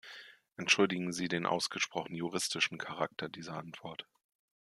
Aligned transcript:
Entschuldigen 0.57 1.13
Sie 1.13 1.27
den 1.27 1.45
ausgesprochen 1.45 2.15
juristischen 2.15 2.79
Charakter 2.79 3.29
dieser 3.29 3.57
Antwort. 3.57 4.07